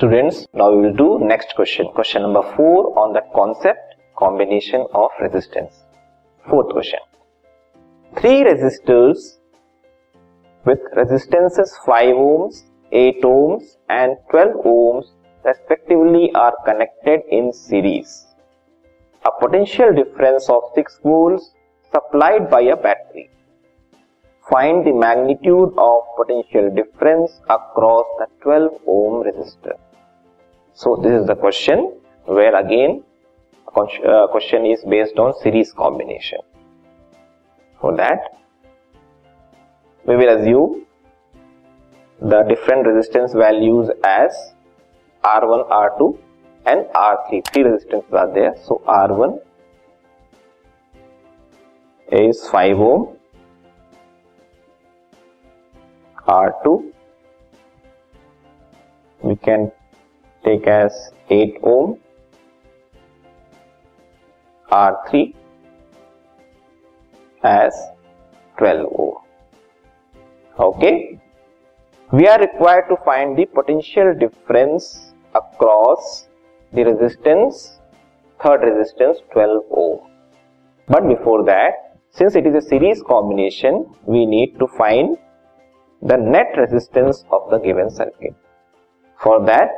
[0.00, 1.86] Students, now we will do next question.
[1.94, 5.74] Question number 4 on the concept combination of resistance.
[6.48, 7.00] Fourth question.
[8.18, 9.18] Three resistors
[10.64, 15.04] with resistances 5 ohms, 8 ohms and 12 ohms
[15.44, 18.24] respectively are connected in series.
[19.26, 21.52] A potential difference of 6 volts
[21.92, 23.28] supplied by a battery.
[24.48, 29.76] Find the magnitude of potential difference across the 12 ohm resistor.
[30.80, 31.80] So this is the question
[32.24, 33.02] where again
[33.76, 36.38] uh, question is based on series combination.
[37.80, 38.38] For that
[40.06, 40.86] we will assume
[42.22, 44.54] the different resistance values as
[45.22, 46.18] R1, R2
[46.64, 47.52] and R3.
[47.52, 48.54] Three resistances are there.
[48.64, 49.38] So R1
[52.10, 53.16] is 5 ohm
[56.26, 56.92] R2
[59.22, 59.70] we can
[60.50, 60.92] take as
[61.30, 61.98] 8 ohm
[64.70, 65.34] R3
[67.42, 67.74] as
[68.58, 69.14] 12 ohm.
[70.68, 71.18] Okay.
[72.12, 76.28] We are required to find the potential difference across
[76.72, 77.80] the resistance,
[78.42, 80.10] third resistance 12 ohm.
[80.88, 81.74] But before that,
[82.10, 85.16] since it is a series combination, we need to find
[86.02, 88.34] the net resistance of the given circuit.
[89.22, 89.70] For that,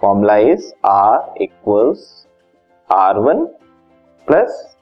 [0.00, 2.26] formula is R equals
[2.90, 3.48] R1
[4.26, 4.76] plus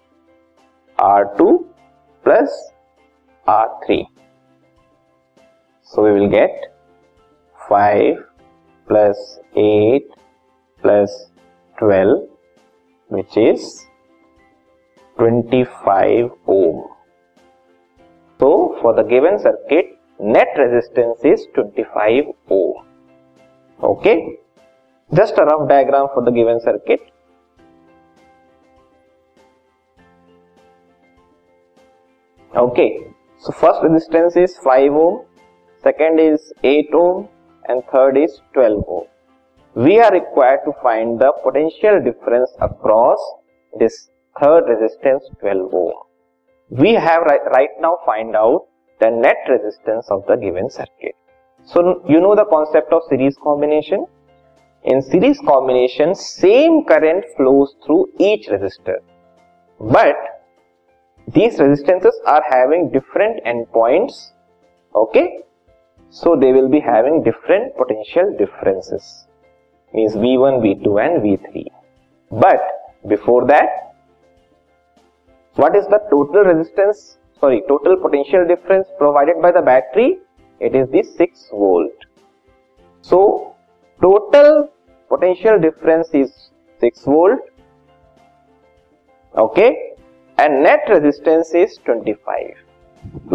[0.99, 1.65] R2
[2.23, 2.51] plus
[3.47, 4.07] R3.
[5.83, 6.51] So we will get
[7.69, 8.17] 5
[8.89, 10.03] plus 8
[10.83, 11.31] plus
[11.79, 12.29] 12
[13.09, 13.87] which is
[15.19, 16.89] 25 ohm.
[18.41, 22.87] So for the given circuit net resistance is 25 ohm.
[23.83, 24.39] Okay.
[25.15, 27.01] Just a rough diagram for the given circuit.
[32.57, 32.99] Okay.
[33.39, 35.25] So first resistance is 5 ohm,
[35.83, 37.29] second is 8 ohm
[37.69, 39.05] and third is 12 ohm.
[39.75, 43.19] We are required to find the potential difference across
[43.79, 44.09] this
[44.41, 45.93] third resistance 12 ohm.
[46.71, 48.67] We have right, now find out
[49.01, 51.15] the net resistance of the given circuit.
[51.65, 54.07] So you know the concept of series combination.
[54.85, 58.99] In series combination, same current flows through each resistor.
[59.81, 60.17] But
[61.33, 64.33] these resistances are having different endpoints.
[64.95, 65.41] Okay.
[66.11, 69.27] So they will be having different potential differences.
[69.93, 71.65] Means V1, V2 and V3.
[72.31, 72.61] But
[73.09, 73.85] before that,
[75.57, 80.19] what is the total resistance sorry total potential difference provided by the battery
[80.61, 82.07] it is the 6 volt
[83.11, 83.21] so
[84.03, 84.69] total
[85.15, 86.33] potential difference is
[86.81, 87.41] 6 volt
[89.47, 89.71] okay
[90.39, 92.65] and net resistance is 25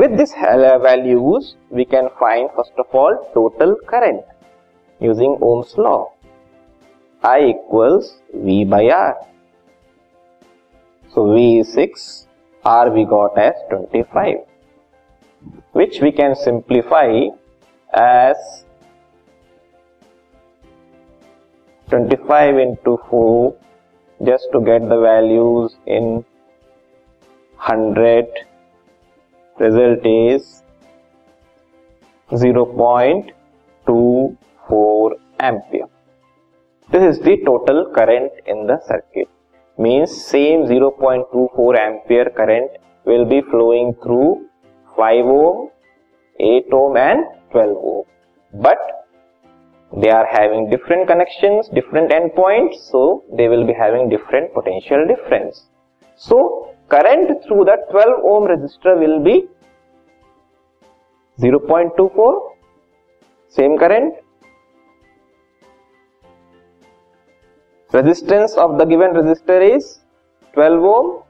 [0.01, 4.23] with this uh, values we can find first of all total current
[4.99, 6.11] using ohm's law.
[7.23, 9.15] I equals v by r.
[11.13, 12.27] So v is 6
[12.65, 14.37] r we got as 25
[15.73, 17.07] which we can simplify
[17.93, 18.65] as
[21.89, 23.55] 25 into 4
[24.23, 26.23] just to get the values in
[27.67, 28.27] 100
[29.59, 30.61] result is
[32.31, 35.87] 0.24 ampere.
[36.91, 39.27] This is the total current in the circuit.
[39.79, 42.69] Means same 0.24 ampere current
[43.05, 44.45] will be flowing through
[44.95, 45.69] 5 ohm,
[46.39, 48.03] 8 ohm and 12 ohm.
[48.53, 48.98] But
[49.97, 55.65] they are having different connections, different endpoints, so they will be having different potential difference.
[56.15, 59.47] So current through the 12 ohm resistor will be
[61.39, 62.49] 0.24
[63.49, 64.13] same current.
[67.91, 70.01] Resistance of the given resistor is
[70.53, 71.23] 12 ohm.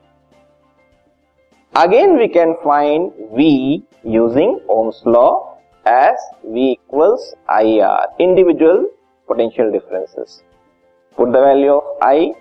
[1.76, 5.49] Again we can find v using ohm's law
[5.86, 8.80] as v equals ir individual
[9.28, 10.44] potential differences
[11.18, 12.34] put the value of i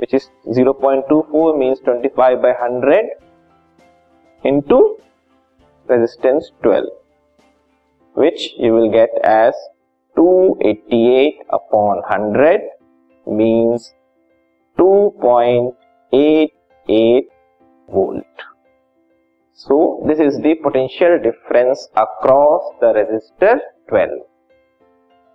[0.00, 3.06] which is 0.24 means 25 by 100
[4.50, 4.78] into
[5.88, 6.84] resistance 12
[8.22, 9.54] which you will get as
[10.16, 12.60] 288 upon 100
[13.26, 13.94] means
[14.78, 17.28] 2.88
[17.88, 18.25] volt.
[19.58, 23.58] So this is the potential difference across the resistor
[23.88, 24.10] 12.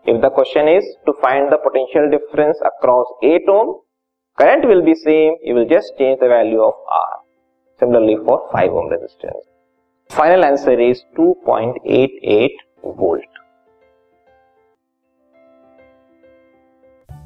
[0.06, 3.82] If the question is to find the potential difference across 8 ohm,
[4.38, 7.18] current will be same, you will just change the value of R.
[7.80, 9.44] Similarly for 5 ohm resistance.
[10.12, 12.50] Final answer is 2.88
[12.84, 13.31] volt.